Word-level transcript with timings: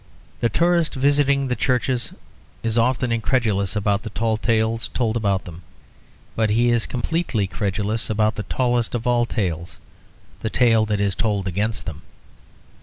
The 0.39 0.49
tourist 0.49 0.95
visiting 0.95 1.45
the 1.45 1.55
churches 1.55 2.11
is 2.63 2.75
often 2.75 3.11
incredulous 3.11 3.75
about 3.75 4.01
the 4.01 4.09
tall 4.09 4.35
tales 4.35 4.87
told 4.95 5.15
about 5.15 5.45
them; 5.45 5.61
but 6.35 6.49
he 6.49 6.71
is 6.71 6.87
completely 6.87 7.45
credulous 7.45 8.09
about 8.09 8.33
the 8.33 8.41
tallest 8.49 8.95
of 8.95 9.05
all 9.05 9.25
the 9.25 9.35
tales, 9.35 9.77
the 10.39 10.49
tale 10.49 10.87
that 10.87 10.99
is 10.99 11.13
told 11.13 11.47
against 11.47 11.85
them. 11.85 12.01